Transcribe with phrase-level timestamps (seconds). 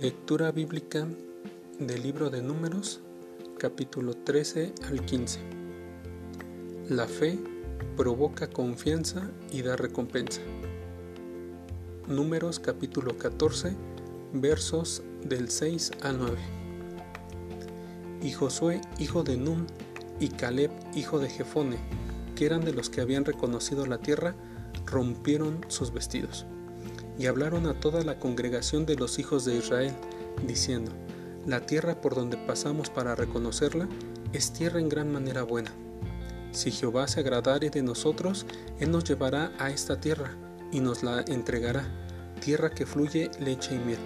[0.00, 1.06] Lectura bíblica
[1.78, 3.00] del libro de Números,
[3.58, 5.40] capítulo 13 al 15.
[6.88, 7.38] La fe
[7.98, 10.40] provoca confianza y da recompensa.
[12.08, 13.76] Números capítulo 14,
[14.32, 16.38] versos del 6 al 9.
[18.22, 19.66] Y Josué, hijo de Nun,
[20.18, 21.76] y Caleb, hijo de Jefone,
[22.36, 24.34] que eran de los que habían reconocido la tierra,
[24.86, 26.46] rompieron sus vestidos
[27.20, 29.92] y hablaron a toda la congregación de los hijos de Israel,
[30.46, 30.90] diciendo,
[31.46, 33.90] La tierra por donde pasamos para reconocerla
[34.32, 35.70] es tierra en gran manera buena.
[36.52, 38.46] Si Jehová se agradare de nosotros,
[38.78, 40.34] Él nos llevará a esta tierra
[40.72, 41.84] y nos la entregará,
[42.40, 43.98] tierra que fluye leche y miel.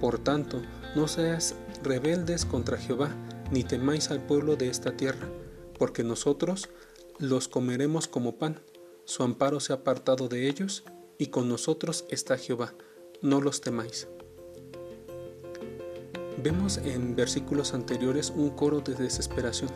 [0.00, 0.62] Por tanto,
[0.94, 3.10] no seas rebeldes contra Jehová,
[3.50, 5.28] ni temáis al pueblo de esta tierra,
[5.76, 6.68] porque nosotros
[7.18, 8.60] los comeremos como pan.
[9.04, 10.84] Su amparo se ha apartado de ellos
[11.20, 12.72] y con nosotros está Jehová,
[13.20, 14.08] no los temáis.
[16.42, 19.70] Vemos en versículos anteriores un coro de desesperación.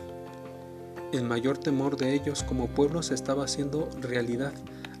[1.13, 4.53] El mayor temor de ellos como pueblo se estaba haciendo realidad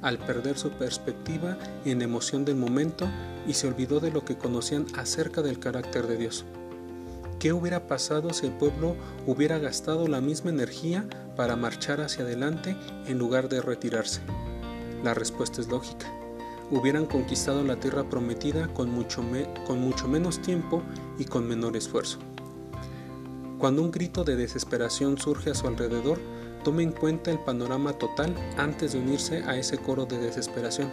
[0.03, 3.09] al perder su perspectiva en emoción del momento
[3.47, 6.45] y se olvidó de lo que conocían acerca del carácter de Dios.
[7.39, 12.77] ¿Qué hubiera pasado si el pueblo hubiera gastado la misma energía para marchar hacia adelante
[13.07, 14.21] en lugar de retirarse?
[15.03, 16.05] La respuesta es lógica
[16.71, 19.23] hubieran conquistado la tierra prometida con mucho,
[19.65, 20.81] con mucho menos tiempo
[21.17, 22.19] y con menor esfuerzo.
[23.59, 26.19] Cuando un grito de desesperación surge a su alrededor,
[26.63, 30.91] tome en cuenta el panorama total antes de unirse a ese coro de desesperación.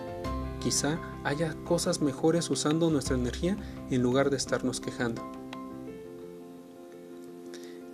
[0.61, 3.57] Quizá haya cosas mejores usando nuestra energía
[3.91, 5.23] en lugar de estarnos quejando.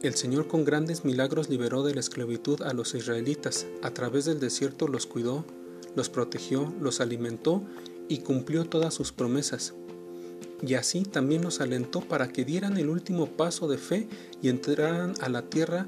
[0.02, 4.38] El Señor con grandes milagros liberó de la esclavitud a los israelitas, a través del
[4.38, 5.44] desierto los cuidó,
[5.94, 7.62] los protegió, los alimentó
[8.08, 9.75] y cumplió todas sus promesas.
[10.61, 14.08] Y así también los alentó para que dieran el último paso de fe
[14.42, 15.86] y entraran a la tierra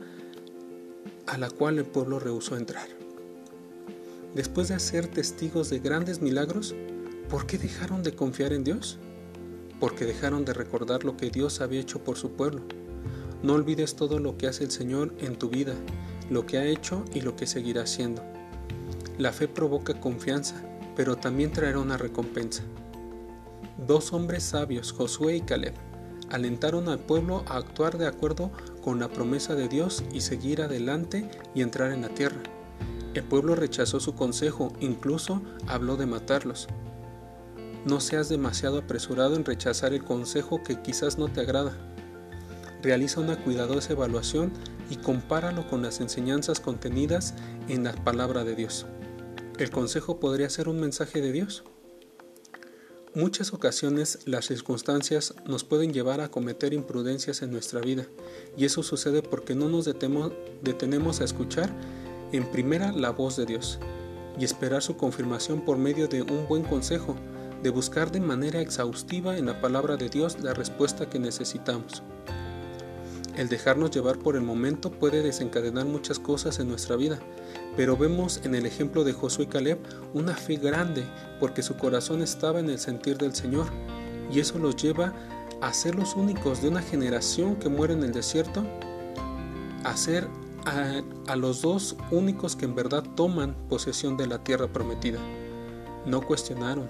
[1.26, 2.88] a la cual el pueblo rehusó entrar.
[4.34, 6.74] Después de ser testigos de grandes milagros,
[7.28, 8.98] ¿por qué dejaron de confiar en Dios?
[9.80, 12.62] Porque dejaron de recordar lo que Dios había hecho por su pueblo.
[13.42, 15.74] No olvides todo lo que hace el Señor en tu vida,
[16.30, 18.22] lo que ha hecho y lo que seguirá haciendo.
[19.20, 20.54] La fe provoca confianza,
[20.96, 22.62] pero también traerá una recompensa.
[23.76, 25.74] Dos hombres sabios, Josué y Caleb,
[26.30, 28.50] alentaron al pueblo a actuar de acuerdo
[28.82, 32.40] con la promesa de Dios y seguir adelante y entrar en la tierra.
[33.12, 36.66] El pueblo rechazó su consejo, incluso habló de matarlos.
[37.84, 41.76] No seas demasiado apresurado en rechazar el consejo que quizás no te agrada.
[42.82, 44.50] Realiza una cuidadosa evaluación
[44.88, 47.34] y compáralo con las enseñanzas contenidas
[47.68, 48.86] en la palabra de Dios.
[49.60, 51.64] ¿El consejo podría ser un mensaje de Dios?
[53.14, 58.06] Muchas ocasiones las circunstancias nos pueden llevar a cometer imprudencias en nuestra vida
[58.56, 61.70] y eso sucede porque no nos detenemos a escuchar
[62.32, 63.78] en primera la voz de Dios
[64.38, 67.14] y esperar su confirmación por medio de un buen consejo,
[67.62, 72.02] de buscar de manera exhaustiva en la palabra de Dios la respuesta que necesitamos.
[73.36, 77.20] El dejarnos llevar por el momento puede desencadenar muchas cosas en nuestra vida,
[77.76, 79.78] pero vemos en el ejemplo de Josué y Caleb
[80.14, 81.04] una fe grande
[81.38, 83.66] porque su corazón estaba en el sentir del Señor
[84.32, 85.14] y eso los lleva
[85.60, 88.64] a ser los únicos de una generación que muere en el desierto,
[89.84, 90.26] a ser
[90.66, 95.20] a, a los dos únicos que en verdad toman posesión de la tierra prometida.
[96.04, 96.88] No cuestionaron,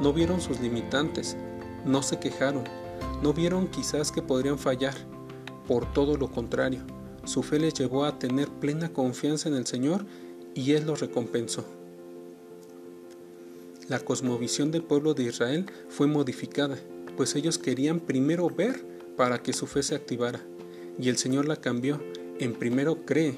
[0.00, 1.36] no vieron sus limitantes,
[1.84, 2.64] no se quejaron,
[3.22, 4.94] no vieron quizás que podrían fallar
[5.68, 6.80] por todo lo contrario,
[7.24, 10.06] su fe les llevó a tener plena confianza en el Señor
[10.54, 11.64] y Él los recompensó.
[13.88, 16.78] La cosmovisión del pueblo de Israel fue modificada,
[17.16, 18.82] pues ellos querían primero ver
[19.16, 20.40] para que su fe se activara,
[20.98, 22.00] y el Señor la cambió
[22.38, 23.36] en primero cree,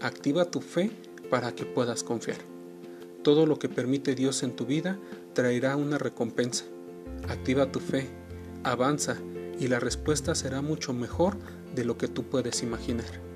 [0.00, 0.90] activa tu fe
[1.28, 2.38] para que puedas confiar.
[3.22, 4.98] Todo lo que permite Dios en tu vida
[5.32, 6.66] traerá una recompensa.
[7.28, 8.06] Activa tu fe,
[8.62, 9.16] avanza
[9.58, 11.36] y la respuesta será mucho mejor
[11.74, 13.33] de lo que tú puedes imaginar.